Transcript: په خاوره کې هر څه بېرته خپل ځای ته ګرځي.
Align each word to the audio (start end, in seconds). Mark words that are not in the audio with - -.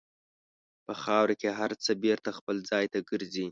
په 0.85 0.93
خاوره 1.03 1.35
کې 1.41 1.49
هر 1.59 1.71
څه 1.83 1.91
بېرته 2.03 2.29
خپل 2.37 2.55
ځای 2.71 2.85
ته 2.93 2.99
ګرځي. 3.09 3.47